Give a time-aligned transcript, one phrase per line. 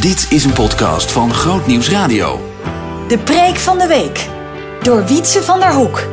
[0.00, 2.52] Dit is een podcast van Groot Nieuws Radio.
[3.08, 4.28] De preek van de week.
[4.82, 6.08] Door Wietse van der Hoek.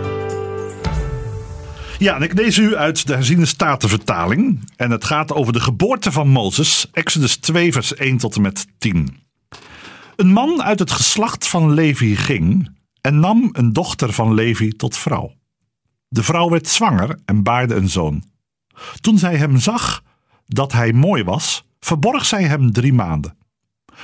[1.97, 4.71] Ja, en ik lees u uit de herziene statenvertaling.
[4.75, 8.65] En het gaat over de geboorte van Mozes, Exodus 2, vers 1 tot en met
[8.77, 9.19] 10.
[10.15, 12.69] Een man uit het geslacht van Levi ging
[13.01, 15.33] en nam een dochter van Levi tot vrouw.
[16.07, 18.23] De vrouw werd zwanger en baarde een zoon.
[19.01, 20.01] Toen zij hem zag
[20.45, 23.37] dat hij mooi was, verborg zij hem drie maanden.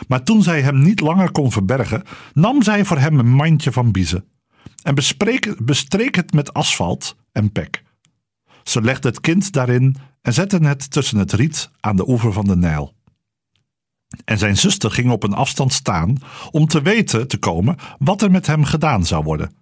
[0.07, 2.03] Maar toen zij hem niet langer kon verbergen,
[2.33, 4.25] nam zij voor hem een mandje van biezen
[4.83, 4.95] en
[5.65, 7.83] bestreek het met asfalt en pek.
[8.63, 12.45] Ze legde het kind daarin en zette het tussen het riet aan de oever van
[12.45, 12.93] de Nijl.
[14.25, 16.17] En zijn zuster ging op een afstand staan
[16.51, 19.55] om te weten te komen wat er met hem gedaan zou worden.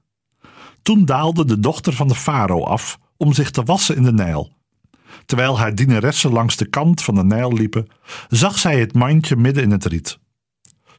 [0.81, 4.53] Toen daalde de dochter van de farao af om zich te wassen in de Nijl.
[5.25, 7.87] Terwijl haar dieneressen langs de kant van de Nijl liepen,
[8.29, 10.19] zag zij het mandje midden in het riet.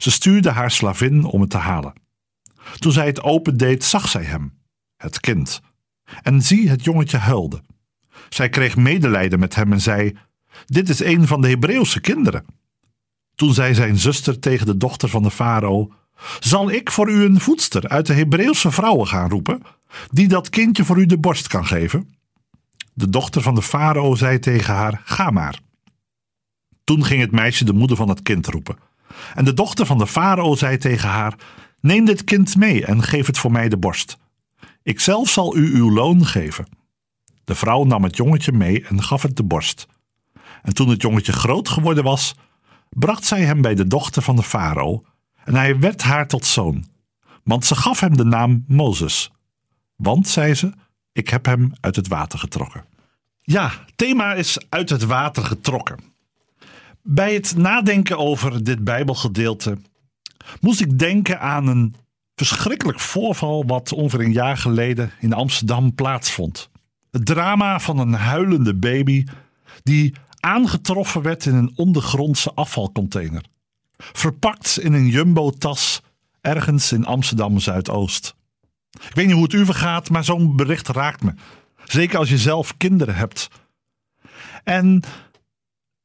[0.02, 1.92] Ze stuurde haar slavin om het te halen.
[2.78, 4.58] Toen zij het opendeed, zag zij hem,
[4.96, 5.60] het kind.
[6.22, 7.62] En zie, het jongetje huilde.
[8.28, 10.16] Zij kreeg medelijden met hem en zei:
[10.66, 12.44] Dit is een van de Hebreeuwse kinderen.
[13.34, 15.92] Toen zei zijn zuster tegen de dochter van de farao:
[16.40, 19.62] Zal ik voor u een voedster uit de Hebreeuwse vrouwen gaan roepen,
[20.10, 22.14] die dat kindje voor u de borst kan geven?
[22.92, 25.60] De dochter van de farao zei tegen haar: Ga maar.
[26.84, 28.90] Toen ging het meisje de moeder van het kind roepen.
[29.34, 31.34] En de dochter van de farao zei tegen haar:
[31.80, 34.16] Neem dit kind mee en geef het voor mij de borst.
[34.82, 36.66] Ikzelf zal u uw loon geven.
[37.44, 39.86] De vrouw nam het jongetje mee en gaf het de borst.
[40.62, 42.34] En toen het jongetje groot geworden was,
[42.88, 45.04] bracht zij hem bij de dochter van de farao,
[45.44, 46.86] en hij werd haar tot zoon.
[47.44, 49.30] Want ze gaf hem de naam Mozes.
[49.96, 50.72] Want, zei ze,
[51.12, 52.84] ik heb hem uit het water getrokken.
[53.40, 56.11] Ja, thema is uit het water getrokken.
[57.02, 59.78] Bij het nadenken over dit Bijbelgedeelte
[60.60, 61.94] moest ik denken aan een
[62.34, 66.70] verschrikkelijk voorval wat ongeveer een jaar geleden in Amsterdam plaatsvond.
[67.10, 69.24] Het drama van een huilende baby
[69.82, 73.44] die aangetroffen werd in een ondergrondse afvalcontainer.
[73.96, 76.02] Verpakt in een jumbo-tas
[76.40, 78.34] ergens in Amsterdam Zuidoost.
[78.90, 81.34] Ik weet niet hoe het u vergaat, maar zo'n bericht raakt me.
[81.84, 83.48] Zeker als je zelf kinderen hebt.
[84.64, 85.02] En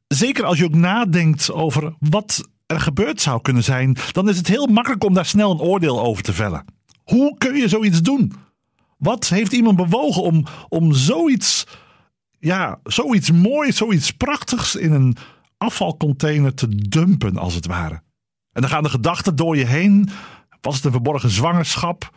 [0.08, 4.48] zeker als je ook nadenkt over wat er gebeurd zou kunnen zijn, dan is het
[4.48, 6.66] heel makkelijk om daar snel een oordeel over te vellen.
[7.04, 8.34] Hoe kun je zoiets doen?
[8.98, 11.64] Wat heeft iemand bewogen om, om zoiets,
[12.40, 15.16] ja, zoiets moois, zoiets prachtigs in een
[15.58, 18.02] afvalcontainer te dumpen, als het ware?
[18.52, 20.10] En dan gaan de gedachten door je heen.
[20.62, 22.10] Was het een verborgen zwangerschap?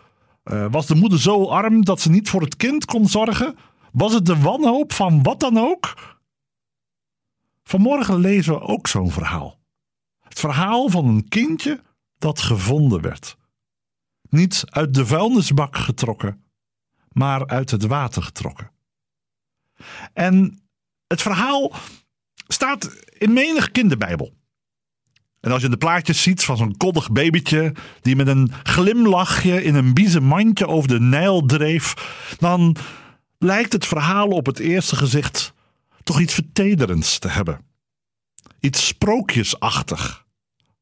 [0.44, 3.56] Uh, was de moeder zo arm dat ze niet voor het kind kon zorgen?
[3.92, 5.94] Was het de wanhoop van wat dan ook?
[7.70, 9.60] Vanmorgen lezen we ook zo'n verhaal.
[10.20, 11.82] Het verhaal van een kindje
[12.18, 13.36] dat gevonden werd.
[14.28, 16.44] Niet uit de vuilnisbak getrokken,
[17.12, 18.70] maar uit het water getrokken.
[20.12, 20.62] En
[21.06, 21.72] het verhaal
[22.48, 22.84] staat
[23.18, 24.34] in menig kinderbijbel.
[25.40, 29.74] En als je de plaatjes ziet van zo'n koddig babytje die met een glimlachje in
[29.74, 31.94] een biezen mandje over de Nijl dreef,
[32.38, 32.76] dan
[33.38, 35.54] lijkt het verhaal op het eerste gezicht
[36.10, 37.60] toch iets vertederends te hebben.
[38.60, 40.24] Iets sprookjesachtig,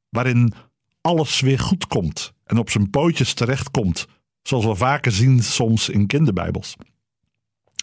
[0.09, 0.53] waarin
[1.00, 4.06] alles weer goed komt en op zijn pootjes terechtkomt,
[4.43, 6.75] zoals we vaker zien soms in kinderbijbels.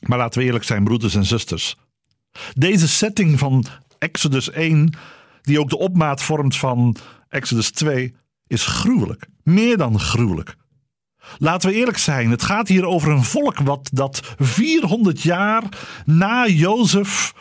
[0.01, 1.75] Maar laten we eerlijk zijn, broeders en zusters.
[2.53, 3.65] Deze setting van
[3.97, 4.97] Exodus 1,
[5.41, 6.95] die ook de opmaat vormt van
[7.29, 8.15] Exodus 2,
[8.47, 9.27] is gruwelijk.
[9.43, 10.55] Meer dan gruwelijk.
[11.37, 15.63] Laten we eerlijk zijn, het gaat hier over een volk wat dat 400 jaar
[16.05, 17.33] na Jozef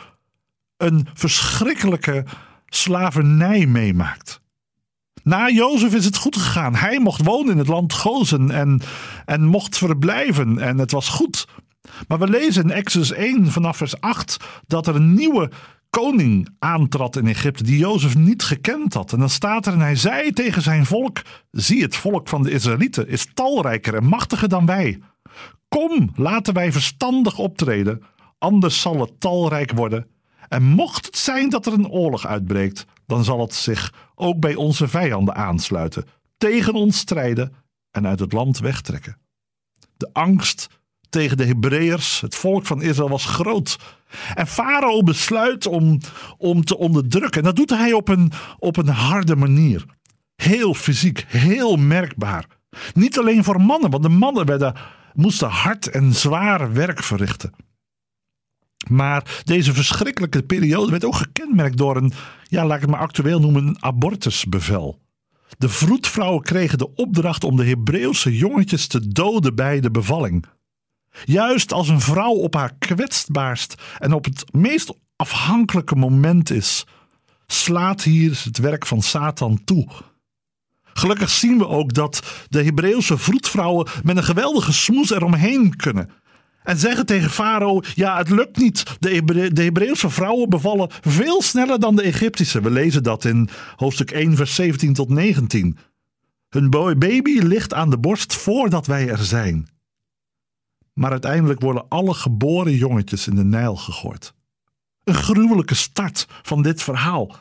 [0.77, 2.25] een verschrikkelijke
[2.65, 4.41] slavernij meemaakt.
[5.23, 6.75] Na Jozef is het goed gegaan.
[6.75, 8.81] Hij mocht wonen in het land Gozen en,
[9.25, 11.47] en mocht verblijven en het was goed.
[12.07, 14.37] Maar we lezen in Exodus 1 vanaf vers 8
[14.67, 15.51] dat er een nieuwe
[16.01, 19.13] koning aantrad in Egypte die Jozef niet gekend had.
[19.13, 21.21] En dan staat er en hij zei tegen zijn volk,
[21.51, 24.99] zie het volk van de Israëlieten is talrijker en machtiger dan wij.
[25.67, 28.03] Kom, laten wij verstandig optreden,
[28.37, 30.07] anders zal het talrijk worden.
[30.47, 34.55] En mocht het zijn dat er een oorlog uitbreekt, dan zal het zich ook bij
[34.55, 36.05] onze vijanden aansluiten,
[36.37, 37.53] tegen ons strijden
[37.91, 39.17] en uit het land wegtrekken.
[39.97, 40.67] De angst
[41.09, 43.77] tegen de Hebreërs, het volk van Israël, was groot.
[44.35, 45.99] En Farao besluit om,
[46.37, 47.41] om te onderdrukken.
[47.41, 49.85] En dat doet hij op een, op een harde manier.
[50.35, 52.45] Heel fysiek, heel merkbaar.
[52.93, 54.75] Niet alleen voor mannen, want de mannen werden,
[55.13, 57.53] moesten hard en zwaar werk verrichten.
[58.89, 62.11] Maar deze verschrikkelijke periode werd ook gekenmerkt door een,
[62.43, 64.99] ja, laat ik het maar actueel noemen, een abortusbevel.
[65.57, 70.45] De vroedvrouwen kregen de opdracht om de Hebreeuwse jongetjes te doden bij de bevalling.
[71.23, 76.85] Juist als een vrouw op haar kwetsbaarst en op het meest afhankelijke moment is,
[77.47, 79.87] slaat hier het werk van Satan toe.
[80.83, 86.09] Gelukkig zien we ook dat de Hebreeuwse vroedvrouwen met een geweldige smoes eromheen kunnen.
[86.63, 88.83] En zeggen tegen Farao: Ja, het lukt niet.
[88.99, 92.61] De, de Hebreeuwse vrouwen bevallen veel sneller dan de Egyptische.
[92.61, 95.77] We lezen dat in hoofdstuk 1, vers 17 tot 19.
[96.49, 99.67] Hun baby ligt aan de borst voordat wij er zijn.
[100.95, 104.33] Maar uiteindelijk worden alle geboren jongetjes in de Nijl gegooid.
[105.03, 107.35] Een gruwelijke start van dit verhaal.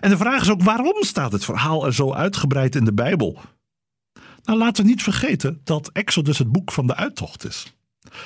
[0.00, 3.38] En de vraag is ook waarom staat het verhaal er zo uitgebreid in de Bijbel?
[4.42, 7.74] Nou, laten we niet vergeten dat Exodus het boek van de uittocht is.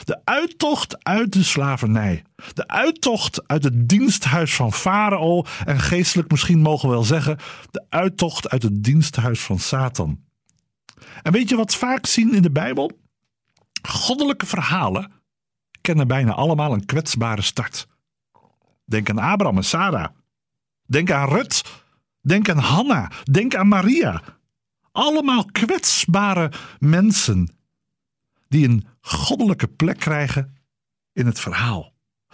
[0.04, 2.24] De uittocht uit de slavernij.
[2.52, 5.44] De uittocht uit het diensthuis van Farao.
[5.64, 7.38] En geestelijk misschien mogen we wel zeggen,
[7.70, 10.22] de uittocht uit het diensthuis van Satan.
[11.22, 13.03] En weet je wat vaak zien in de Bijbel?
[13.88, 15.12] Goddelijke verhalen
[15.80, 17.86] kennen bijna allemaal een kwetsbare start.
[18.84, 20.08] Denk aan Abraham en Sarah.
[20.86, 21.64] Denk aan Rut.
[22.20, 23.10] Denk aan Hanna.
[23.30, 24.22] Denk aan Maria.
[24.92, 27.56] Allemaal kwetsbare mensen
[28.48, 30.56] die een goddelijke plek krijgen
[31.12, 31.92] in het verhaal.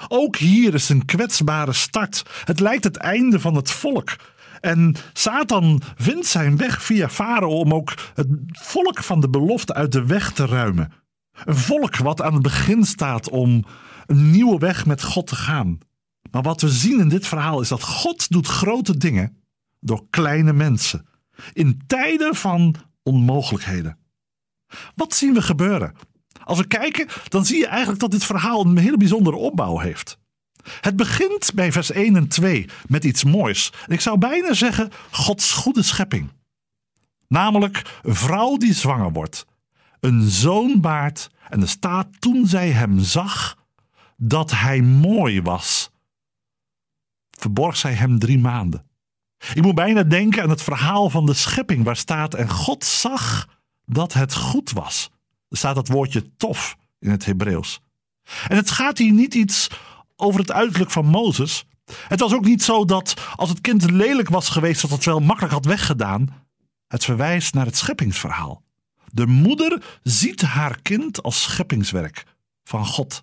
[0.08, 2.24] Ook hier is een kwetsbare start.
[2.44, 4.16] Het lijkt het einde van het volk.
[4.60, 9.92] En Satan vindt zijn weg via Farao om ook het volk van de belofte uit
[9.92, 10.92] de weg te ruimen.
[11.44, 13.64] Een volk wat aan het begin staat om
[14.06, 15.78] een nieuwe weg met God te gaan.
[16.30, 19.36] Maar wat we zien in dit verhaal is dat God doet grote dingen
[19.80, 21.06] door kleine mensen.
[21.52, 23.98] In tijden van onmogelijkheden.
[24.94, 25.94] Wat zien we gebeuren?
[26.44, 30.18] Als we kijken, dan zie je eigenlijk dat dit verhaal een hele bijzondere opbouw heeft.
[30.80, 33.72] Het begint bij vers 1 en 2 met iets moois.
[33.86, 36.30] ik zou bijna zeggen Gods goede schepping.
[37.28, 39.46] Namelijk een vrouw die zwanger wordt,
[40.00, 43.56] een zoon baart en er staat toen zij hem zag
[44.16, 45.90] dat hij mooi was,
[47.30, 48.88] verborg zij hem drie maanden.
[49.54, 53.48] Ik moet bijna denken aan het verhaal van de schepping waar staat en God zag
[53.84, 55.10] dat het goed was.
[55.48, 57.80] Er staat dat woordje tof in het Hebreeuws.
[58.48, 59.68] En het gaat hier niet iets
[60.16, 61.64] over het uiterlijk van Mozes.
[62.08, 65.20] Het was ook niet zo dat als het kind lelijk was geweest, dat het wel
[65.20, 66.28] makkelijk had weggedaan.
[66.86, 68.62] Het verwijst naar het scheppingsverhaal.
[69.12, 72.24] De moeder ziet haar kind als scheppingswerk
[72.64, 73.22] van God.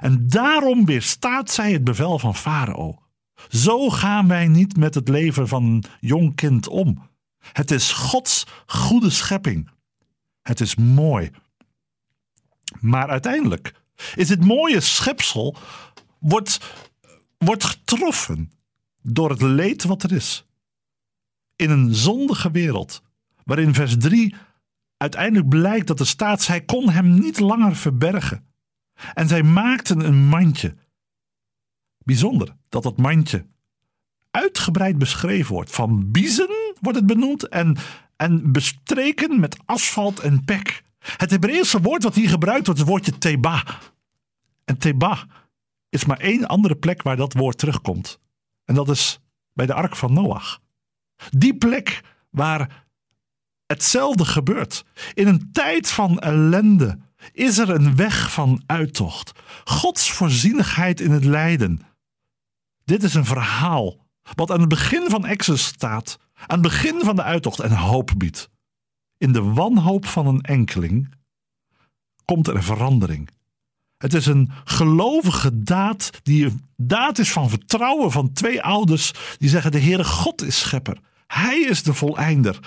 [0.00, 2.98] En daarom weerstaat zij het bevel van Farao.
[3.48, 7.08] Zo gaan wij niet met het leven van een jong kind om.
[7.52, 9.70] Het is Gods goede schepping.
[10.42, 11.30] Het is mooi.
[12.80, 13.74] Maar uiteindelijk
[14.14, 15.56] is dit mooie schepsel
[16.18, 16.74] wordt,
[17.38, 18.52] wordt getroffen
[19.02, 20.46] door het leed wat er is.
[21.56, 23.02] In een zondige wereld,
[23.44, 24.34] waarin vers 3
[24.96, 28.46] uiteindelijk blijkt dat er staat, zij kon hem niet langer verbergen.
[29.14, 30.74] En zij maakten een mandje.
[31.98, 33.46] Bijzonder dat dat mandje
[34.30, 35.70] uitgebreid beschreven wordt.
[35.70, 36.48] Van biezen
[36.80, 37.76] wordt het benoemd en,
[38.16, 40.82] en bestreken met asfalt en pek.
[40.98, 43.64] Het Hebreeuwse woord wat hier gebruikt wordt, het woordje teba.
[44.64, 45.26] En teba
[45.88, 48.20] is maar één andere plek waar dat woord terugkomt.
[48.64, 49.20] En dat is
[49.52, 50.60] bij de ark van Noach.
[51.30, 52.85] Die plek waar
[53.66, 54.84] hetzelfde gebeurt.
[55.14, 56.98] In een tijd van ellende
[57.32, 59.32] is er een weg van uittocht.
[59.64, 61.80] Gods voorzienigheid in het lijden.
[62.84, 67.16] Dit is een verhaal wat aan het begin van Exodus staat, aan het begin van
[67.16, 68.50] de uittocht en hoop biedt.
[69.18, 71.14] In de wanhoop van een enkeling
[72.24, 73.28] komt er een verandering.
[73.98, 79.48] Het is een gelovige daad die een daad is van vertrouwen van twee ouders die
[79.48, 80.98] zeggen de Heere God is schepper.
[81.26, 82.58] Hij is de voleinder.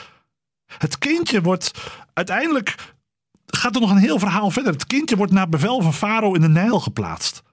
[0.77, 1.71] Het kindje wordt
[2.13, 2.75] uiteindelijk
[3.45, 4.73] gaat er nog een heel verhaal verder.
[4.73, 7.43] Het kindje wordt naar bevel van Farao in de Nijl geplaatst.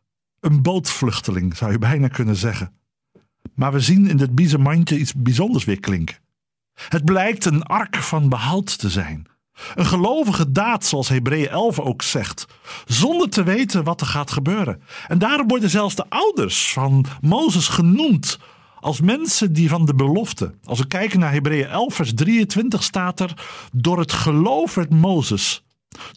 [0.41, 2.73] Een bootvluchteling zou je bijna kunnen zeggen.
[3.55, 6.17] Maar we zien in dit biezenmandje iets bijzonders weer klinken.
[6.89, 9.27] Het blijkt een ark van behoud te zijn.
[9.75, 12.47] Een gelovige daad, zoals Hebreeën 11 ook zegt,
[12.87, 14.83] zonder te weten wat er gaat gebeuren.
[15.09, 18.39] En daarom worden zelfs de ouders van Mozes genoemd
[18.81, 20.55] als mensen die van de belofte.
[20.65, 25.65] Als we kijken naar Hebreeën 11, vers 23 staat er: Door het geloof werd Mozes,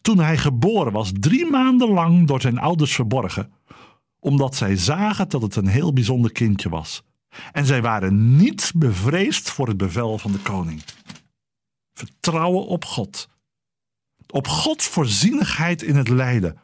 [0.02, 3.52] toen hij geboren was, drie maanden lang door zijn ouders verborgen,
[4.20, 7.04] omdat zij zagen dat het een heel bijzonder kindje was.
[7.52, 10.84] En zij waren niet bevreesd voor het bevel van de koning.
[11.94, 13.30] Vertrouwen op God.
[14.28, 16.62] Op Gods voorzienigheid in het lijden.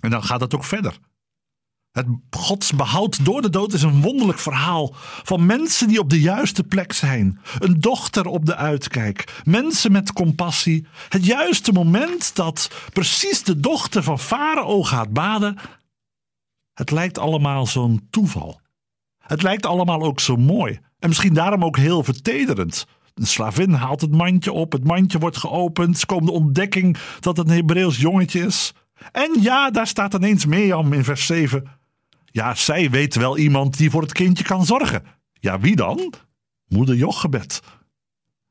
[0.00, 0.98] En dan gaat het ook verder.
[1.98, 6.20] Het Gods behoud door de dood is een wonderlijk verhaal van mensen die op de
[6.20, 7.40] juiste plek zijn.
[7.58, 10.86] Een dochter op de uitkijk, mensen met compassie.
[11.08, 15.56] Het juiste moment dat precies de dochter van Farao gaat baden.
[16.74, 18.60] Het lijkt allemaal zo'n toeval.
[19.18, 22.86] Het lijkt allemaal ook zo mooi en misschien daarom ook heel vertederend.
[23.14, 27.48] De slavin haalt het mandje op, het mandje wordt geopend, komt de ontdekking dat het
[27.48, 28.72] een Hebreeuws jongetje is.
[29.12, 31.77] En ja, daar staat ineens Mirjam in vers 7.
[32.38, 35.02] Ja, zij weet wel iemand die voor het kindje kan zorgen.
[35.32, 36.12] Ja, wie dan?
[36.68, 37.62] Moeder Jochebed.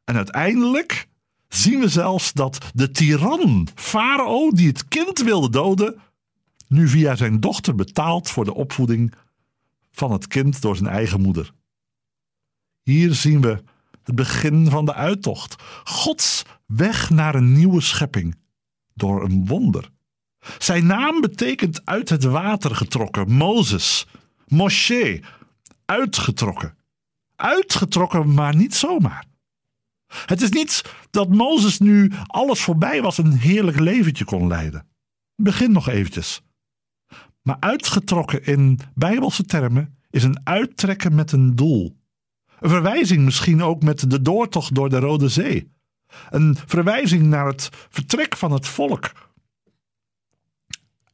[0.03, 1.07] En uiteindelijk
[1.47, 6.01] zien we zelfs dat de tiran, Farao, die het kind wilde doden,
[6.67, 9.13] nu via zijn dochter betaalt voor de opvoeding
[9.91, 11.53] van het kind door zijn eigen moeder.
[12.83, 13.63] Hier zien we
[14.03, 15.63] het begin van de uittocht.
[15.83, 18.35] Gods weg naar een nieuwe schepping
[18.93, 19.89] door een wonder.
[20.57, 24.07] Zijn naam betekent uit het water getrokken, Mozes,
[24.47, 25.21] Moshe,
[25.85, 26.77] uitgetrokken.
[27.35, 29.25] Uitgetrokken, maar niet zomaar.
[30.07, 34.87] Het is niet dat Mozes nu alles voorbij was en een heerlijk leventje kon leiden.
[35.35, 36.41] Begin nog eventjes.
[37.41, 41.97] Maar uitgetrokken in bijbelse termen is een uittrekken met een doel.
[42.59, 45.71] Een verwijzing misschien ook met de doortocht door de Rode Zee.
[46.29, 49.11] Een verwijzing naar het vertrek van het volk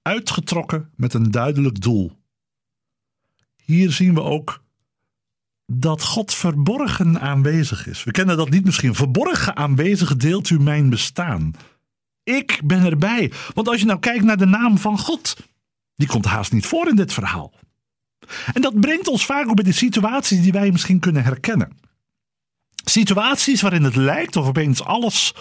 [0.03, 2.11] uitgetrokken met een duidelijk doel.
[3.63, 4.63] Hier zien we ook
[5.65, 8.03] dat God verborgen aanwezig is.
[8.03, 8.95] We kennen dat niet misschien.
[8.95, 11.53] Verborgen aanwezig deelt u mijn bestaan.
[12.23, 13.31] Ik ben erbij.
[13.53, 15.37] Want als je nou kijkt naar de naam van God,
[15.95, 17.53] die komt haast niet voor in dit verhaal.
[18.53, 21.77] En dat brengt ons vaak ook bij de situaties die wij misschien kunnen herkennen.
[22.85, 25.33] Situaties waarin het lijkt of opeens alles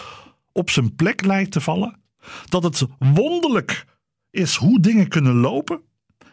[0.51, 1.99] op zijn plek lijkt te vallen.
[2.45, 3.85] Dat het wonderlijk
[4.33, 5.81] is hoe dingen kunnen lopen,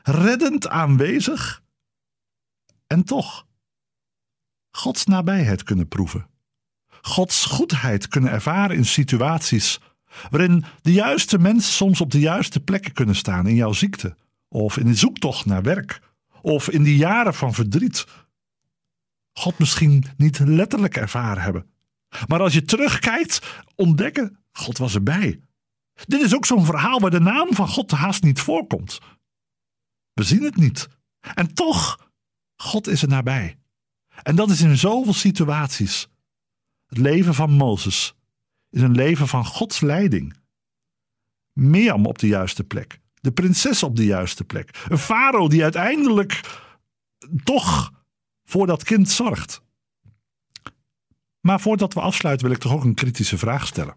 [0.02, 1.62] reddend aanwezig
[2.86, 3.46] en toch
[4.70, 6.26] Gods nabijheid kunnen proeven.
[7.00, 9.80] Gods goedheid kunnen ervaren in situaties
[10.30, 14.16] waarin de juiste mensen soms op de juiste plekken kunnen staan in jouw ziekte,
[14.48, 16.00] of in de zoektocht naar werk,
[16.42, 18.06] of in die jaren van verdriet.
[19.32, 21.66] God misschien niet letterlijk ervaren hebben.
[22.26, 25.40] Maar als je terugkijkt, ontdekken, God was erbij.
[26.06, 28.98] Dit is ook zo'n verhaal waar de naam van God haast niet voorkomt.
[30.12, 30.88] We zien het niet.
[31.34, 32.10] En toch,
[32.56, 33.58] God is er nabij.
[34.22, 36.08] En dat is in zoveel situaties.
[36.86, 38.14] Het leven van Mozes
[38.70, 40.36] is een leven van Gods leiding.
[41.52, 43.00] Mirjam op de juiste plek.
[43.20, 44.84] De prinses op de juiste plek.
[44.88, 46.60] Een farao die uiteindelijk
[47.44, 47.92] toch
[48.44, 49.62] voor dat kind zorgt.
[51.40, 53.96] Maar voordat we afsluiten wil ik toch ook een kritische vraag stellen.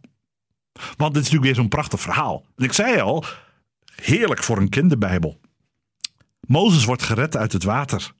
[0.73, 2.45] Want dit is natuurlijk weer zo'n prachtig verhaal.
[2.55, 3.25] Ik zei al,
[3.95, 5.39] heerlijk voor een kinderbijbel.
[6.47, 8.13] Mozes wordt gered uit het water.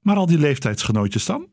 [0.00, 1.48] Maar al die leeftijdsgenootjes dan?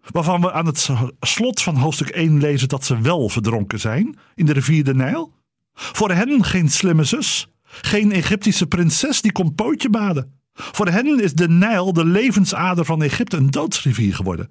[0.00, 0.90] Waarvan we aan het
[1.20, 5.32] slot van hoofdstuk 1 lezen dat ze wel verdronken zijn in de rivier de Nijl.
[5.74, 10.38] Voor hen geen slimme zus, geen Egyptische prinses die komt pootje baden.
[10.52, 14.50] Voor hen is de Nijl, de levensader van Egypte, een doodsrivier geworden.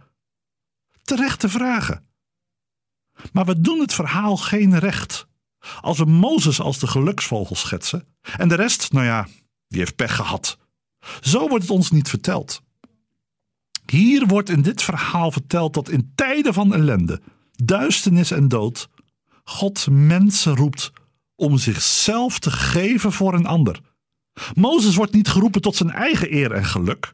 [1.02, 2.06] Terechte vragen.
[3.32, 5.28] Maar we doen het verhaal geen recht.
[5.82, 9.28] Als we Mozes als de geluksvogel schetsen en de rest, nou ja,
[9.68, 10.58] die heeft pech gehad.
[11.22, 12.62] Zo wordt het ons niet verteld.
[13.86, 18.90] Hier wordt in dit verhaal verteld dat in tijden van ellende, duisternis en dood,
[19.44, 20.92] God mensen roept
[21.36, 23.80] om zichzelf te geven voor een ander.
[24.54, 27.14] Mozes wordt niet geroepen tot zijn eigen eer en geluk.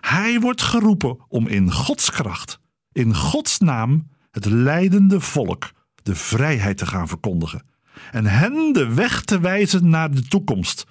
[0.00, 2.58] Hij wordt geroepen om in Gods kracht,
[2.92, 5.70] in Gods naam, het leidende volk
[6.02, 7.62] de vrijheid te gaan verkondigen
[8.10, 10.86] en hen de weg te wijzen naar de toekomst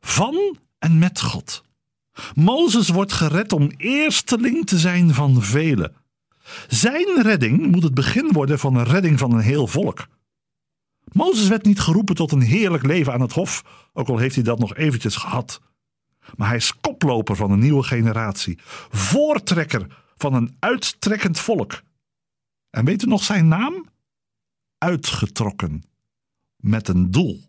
[0.00, 1.62] van en met God.
[2.34, 5.94] Mozes wordt gered om eersteling te zijn van velen.
[6.68, 10.06] Zijn redding moet het begin worden van een redding van een heel volk.
[11.12, 14.44] Mozes werd niet geroepen tot een heerlijk leven aan het hof, ook al heeft hij
[14.44, 15.60] dat nog eventjes gehad.
[16.36, 18.58] Maar hij is koploper van een nieuwe generatie,
[18.90, 21.82] voortrekker van een uittrekkend volk.
[22.70, 23.88] En weet u nog zijn naam?
[24.78, 25.82] Uitgetrokken,
[26.56, 27.40] met een doel.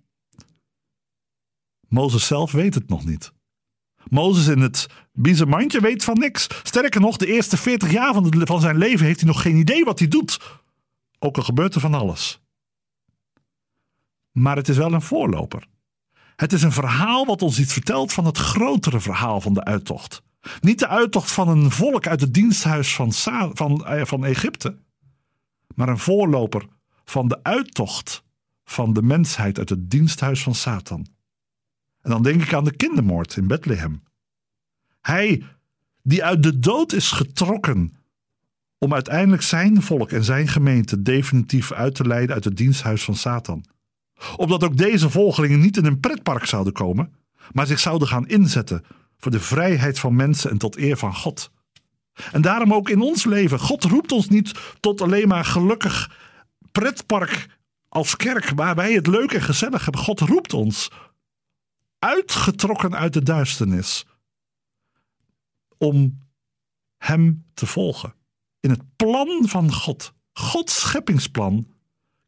[1.87, 3.33] Mozes zelf weet het nog niet.
[4.09, 6.47] Mozes in het biezenmandje weet van niks.
[6.63, 9.99] Sterker nog, de eerste 40 jaar van, zijn leven heeft hij nog geen idee wat
[9.99, 10.59] hij doet.
[11.19, 12.41] Ook al gebeurt er van alles.
[14.31, 15.67] Maar het is wel een voorloper.
[16.35, 20.21] Het is een verhaal wat ons iets vertelt van het grotere verhaal van de uittocht.
[20.59, 23.13] Niet de uittocht van een volk uit het diensthuis van,
[23.53, 24.77] van, eh, van Egypte,
[25.75, 26.67] maar een voorloper
[27.05, 28.23] van de uittocht
[28.63, 31.07] van de mensheid uit het diensthuis van Satan.
[32.01, 34.03] En dan denk ik aan de kindermoord in Bethlehem.
[35.01, 35.43] Hij
[36.03, 37.95] die uit de dood is getrokken
[38.77, 43.15] om uiteindelijk zijn volk en zijn gemeente definitief uit te leiden uit het diensthuis van
[43.15, 43.65] Satan.
[44.37, 47.13] Opdat ook deze volgelingen niet in een pretpark zouden komen,
[47.51, 48.83] maar zich zouden gaan inzetten
[49.17, 51.51] voor de vrijheid van mensen en tot eer van God.
[52.31, 53.59] En daarom ook in ons leven.
[53.59, 56.19] God roept ons niet tot alleen maar gelukkig
[56.71, 57.59] pretpark
[57.89, 60.01] als kerk waar wij het leuk en gezellig hebben.
[60.01, 60.89] God roept ons
[61.99, 64.05] uitgetrokken uit de duisternis
[65.77, 66.19] om
[66.97, 68.13] Hem te volgen.
[68.59, 71.67] In het plan van God, Gods scheppingsplan,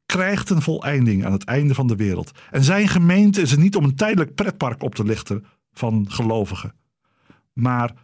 [0.06, 2.32] krijgt een voleinding aan het einde van de wereld.
[2.52, 6.76] En zijn gemeente is er niet om een tijdelijk pretpark op te lichten van gelovigen,
[7.54, 8.02] maar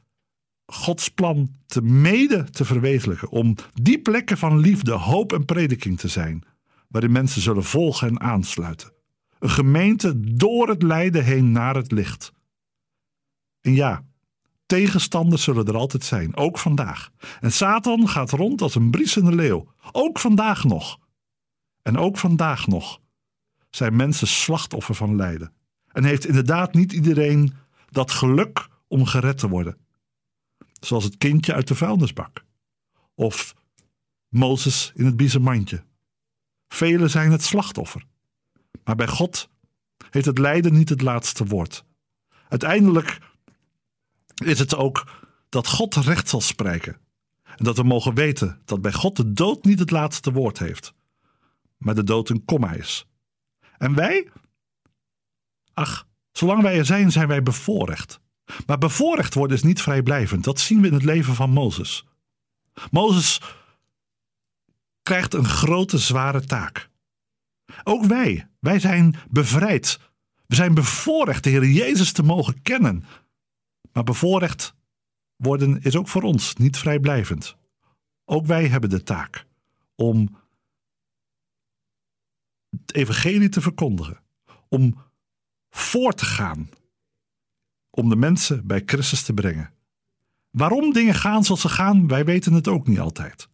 [0.71, 3.29] Gods plan te mede te verwezenlijken.
[3.29, 6.43] Om die plekken van liefde, hoop en prediking te zijn,
[6.88, 8.91] waarin mensen zullen volgen en aansluiten.
[9.39, 12.33] Een gemeente door het lijden heen naar het licht.
[13.61, 14.05] En ja,
[14.65, 17.09] tegenstanders zullen er altijd zijn, ook vandaag.
[17.39, 20.99] En Satan gaat rond als een briesende leeuw, ook vandaag nog.
[21.81, 22.99] En ook vandaag nog
[23.69, 25.53] zijn mensen slachtoffer van lijden.
[25.88, 27.53] En heeft inderdaad niet iedereen
[27.89, 29.77] dat geluk om gered te worden.
[30.79, 32.45] Zoals het kindje uit de vuilnisbak.
[33.15, 33.55] Of
[34.29, 35.83] Mozes in het biezenmandje.
[36.67, 38.05] Velen zijn het slachtoffer.
[38.83, 39.50] Maar bij God
[40.09, 41.86] heeft het lijden niet het laatste woord.
[42.48, 43.19] Uiteindelijk
[44.36, 46.98] is het ook dat God recht zal spreken.
[47.43, 50.93] En dat we mogen weten dat bij God de dood niet het laatste woord heeft,
[51.77, 53.07] maar de dood een komma is.
[53.77, 54.31] En wij?
[55.74, 58.19] Ach, zolang wij er zijn, zijn wij bevoorrecht.
[58.65, 60.43] Maar bevoorrecht worden is niet vrijblijvend.
[60.43, 62.05] Dat zien we in het leven van Mozes.
[62.91, 63.41] Mozes
[65.01, 66.89] krijgt een grote, zware taak.
[67.83, 69.99] Ook wij, wij zijn bevrijd.
[70.45, 73.03] We zijn bevoorrecht de Heer Jezus te mogen kennen.
[73.93, 74.75] Maar bevoorrecht
[75.35, 77.57] worden is ook voor ons niet vrijblijvend.
[78.25, 79.45] Ook wij hebben de taak
[79.95, 80.37] om
[82.69, 84.21] het evangelie te verkondigen,
[84.67, 85.03] om
[85.69, 86.69] voor te gaan
[87.99, 89.73] om de mensen bij Christus te brengen.
[90.49, 93.49] Waarom dingen gaan zoals ze gaan, wij weten het ook niet altijd.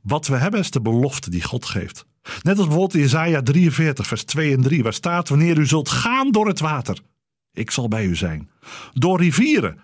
[0.00, 2.06] Wat we hebben is de belofte die God geeft.
[2.22, 6.30] Net als bijvoorbeeld Jesaja 43, vers 2 en 3, waar staat: Wanneer u zult gaan
[6.30, 6.98] door het water,
[7.52, 8.50] ik zal bij u zijn.
[8.92, 9.78] Door rivieren,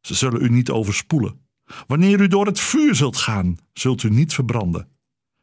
[0.00, 1.40] ze zullen u niet overspoelen.
[1.86, 4.88] Wanneer u door het vuur zult gaan, zult u niet verbranden.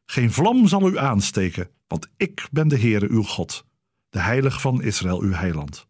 [0.05, 3.65] Geen vlam zal u aansteken, want ik ben de Heere uw God,
[4.09, 5.87] de Heilige van Israël, uw heiland.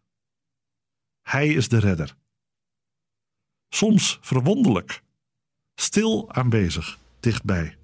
[1.21, 2.15] Hij is de redder.
[3.69, 5.01] Soms verwonderlijk,
[5.75, 7.75] stil aanwezig, dichtbij.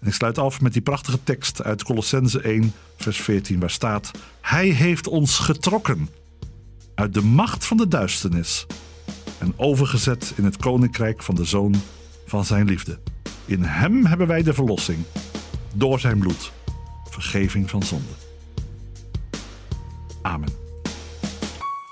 [0.00, 4.10] En ik sluit af met die prachtige tekst uit Colossense 1, vers 14, waar staat:
[4.40, 6.08] Hij heeft ons getrokken
[6.94, 8.66] uit de macht van de duisternis
[9.38, 11.74] en overgezet in het koninkrijk van de zoon
[12.26, 12.98] van zijn liefde.
[13.44, 14.98] In hem hebben wij de verlossing,
[15.74, 16.52] door zijn bloed,
[17.10, 18.12] vergeving van zonde.
[20.22, 20.59] Amen.